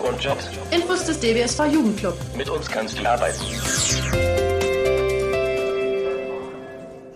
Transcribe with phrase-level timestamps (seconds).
[0.00, 0.48] Und Jobs.
[0.70, 2.14] Infos des DBSV Jugendclub.
[2.36, 3.40] Mit uns kannst du arbeiten.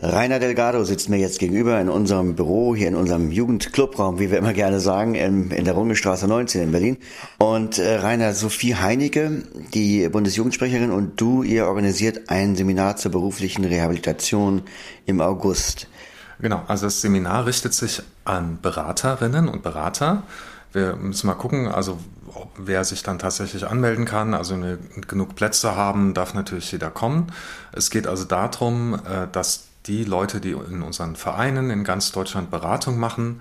[0.03, 4.37] Rainer Delgado sitzt mir jetzt gegenüber in unserem Büro, hier in unserem Jugendclubraum, wie wir
[4.37, 6.99] immer gerne sagen, in, in der Rungestraße 19 in Berlin.
[7.39, 13.65] Und äh, Rainer, Sophie Heinecke, die Bundesjugendsprecherin und du, ihr organisiert ein Seminar zur beruflichen
[13.65, 14.63] Rehabilitation
[15.07, 15.89] im August.
[16.39, 20.25] Genau, also das Seminar richtet sich an Beraterinnen und Berater.
[20.75, 22.01] Wir müssen mal gucken, also
[22.57, 27.33] wer sich dann tatsächlich anmelden kann, also wir genug Plätze haben, darf natürlich jeder kommen.
[27.71, 32.51] Es geht also darum, äh, dass die Leute, die in unseren Vereinen in ganz Deutschland
[32.51, 33.41] Beratung machen,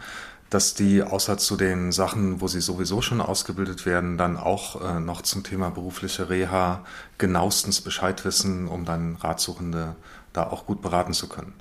[0.52, 5.00] dass die außer zu den Sachen, wo sie sowieso schon ausgebildet werden, dann auch äh,
[5.00, 6.86] noch zum Thema berufliche Reha
[7.18, 9.96] genauestens Bescheid wissen, um dann Ratsuchende
[10.34, 11.54] da auch gut beraten zu können.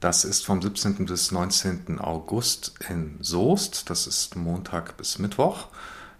[0.00, 1.06] Das ist vom 17.
[1.06, 1.98] bis 19.
[1.98, 3.90] August in Soest.
[3.90, 5.66] Das ist Montag bis Mittwoch.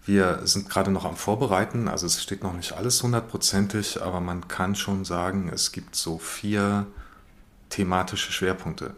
[0.05, 4.47] Wir sind gerade noch am Vorbereiten, also es steht noch nicht alles hundertprozentig, aber man
[4.47, 6.87] kann schon sagen, es gibt so vier
[7.69, 8.95] thematische Schwerpunkte.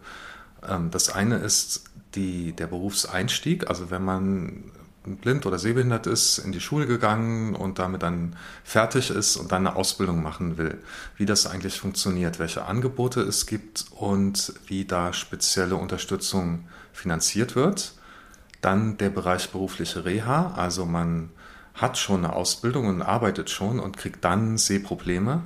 [0.68, 1.84] Ähm, das eine ist
[2.16, 4.72] die, der Berufseinstieg, also wenn man
[5.04, 9.66] blind oder sehbehindert ist, in die Schule gegangen und damit dann fertig ist und dann
[9.66, 10.78] eine Ausbildung machen will,
[11.18, 17.94] wie das eigentlich funktioniert, welche Angebote es gibt und wie da spezielle Unterstützung finanziert wird.
[18.62, 21.32] Dann der Bereich berufliche Reha, also man
[21.74, 25.42] hat schon eine Ausbildung und arbeitet schon und kriegt dann Sehprobleme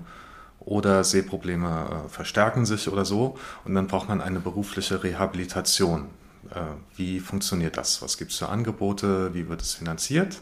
[0.59, 6.09] oder Sehprobleme äh, verstärken sich oder so und dann braucht man eine berufliche Rehabilitation.
[6.51, 6.59] Äh,
[6.95, 8.01] wie funktioniert das?
[8.01, 9.33] Was gibt es für Angebote?
[9.33, 10.41] Wie wird es finanziert?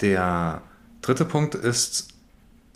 [0.00, 0.62] Der
[1.02, 2.08] dritte Punkt ist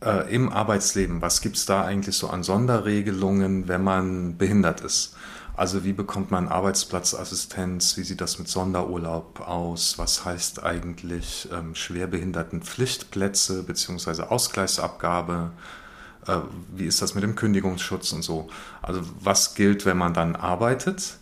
[0.03, 1.23] äh, im Arbeitsleben.
[1.23, 5.15] Was gibt es da eigentlich so an Sonderregelungen, wenn man behindert ist?
[5.55, 7.97] Also wie bekommt man Arbeitsplatzassistenz?
[7.97, 9.99] Wie sieht das mit Sonderurlaub aus?
[9.99, 14.23] Was heißt eigentlich ähm, schwerbehinderten Pflichtplätze bzw.
[14.23, 15.53] Ausgleichsabgabe?
[16.27, 16.39] Äh,
[16.75, 18.49] wie ist das mit dem Kündigungsschutz und so.
[18.81, 21.19] Also was gilt, wenn man dann arbeitet?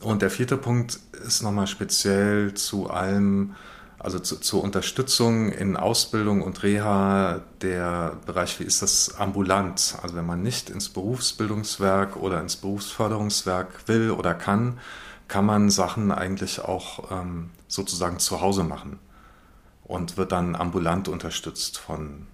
[0.00, 3.54] Und der vierte Punkt ist nochmal speziell zu allem,
[3.98, 9.96] also zu, zur Unterstützung in Ausbildung und Reha, der Bereich, wie ist das ambulant?
[10.02, 14.78] Also wenn man nicht ins Berufsbildungswerk oder ins Berufsförderungswerk will oder kann,
[15.28, 18.98] kann man Sachen eigentlich auch ähm, sozusagen zu Hause machen
[19.84, 22.26] und wird dann ambulant unterstützt von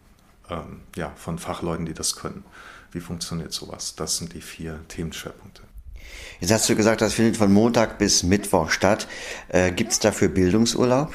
[0.51, 2.45] ähm, ja, von Fachleuten, die das können.
[2.93, 3.97] Wie funktioniert sowas?
[3.97, 5.63] Das sind die vier Themenschwerpunkte.
[6.41, 9.09] Jetzt hast du gesagt, das findet von Montag bis Mittwoch statt.
[9.49, 11.15] Äh, Gibt es dafür Bildungsurlaub?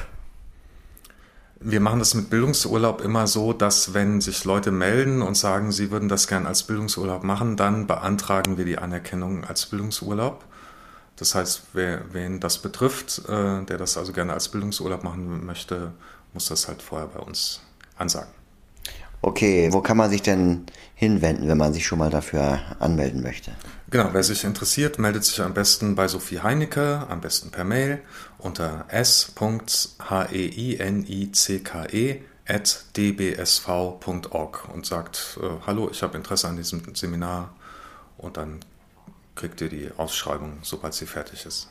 [1.60, 5.92] Wir machen das mit Bildungsurlaub immer so, dass wenn sich Leute melden und sagen, sie
[5.92, 10.44] würden das gern als Bildungsurlaub machen, dann beantragen wir die Anerkennung als Bildungsurlaub.
[11.14, 15.92] Das heißt, wer, wen das betrifft, äh, der das also gerne als Bildungsurlaub machen möchte,
[16.32, 17.60] muss das halt vorher bei uns
[17.96, 18.41] ansagen.
[19.24, 20.66] Okay, wo kann man sich denn
[20.96, 23.52] hinwenden, wenn man sich schon mal dafür anmelden möchte?
[23.88, 28.00] Genau, wer sich interessiert, meldet sich am besten bei Sophie Heinecke, am besten per Mail
[28.38, 29.38] unter s.heinicke
[32.48, 37.54] at dbsv.org und sagt, äh, hallo, ich habe Interesse an diesem Seminar
[38.18, 38.58] und dann
[39.36, 41.68] kriegt ihr die Ausschreibung, sobald sie fertig ist.